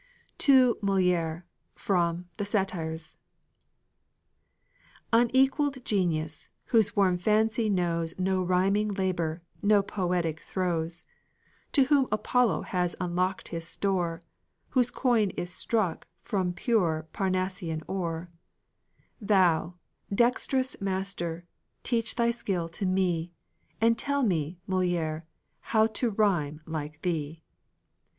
[0.39, 1.43] TO MOLIÈRE
[1.75, 3.17] From 'The Satires'
[5.13, 11.05] Unequaled genius, whose warm fancy knows No rhyming labor, no poetic throes;
[11.73, 14.23] To whom Apollo has unlocked his store;
[14.69, 18.31] Whose coin is struck from pure Parnassian ore;
[19.21, 19.75] Thou,
[20.11, 21.45] dextrous master,
[21.83, 23.33] teach thy skill to me,
[23.79, 25.25] And tell me, Molière,
[25.59, 27.43] how to1 rhyme like thee!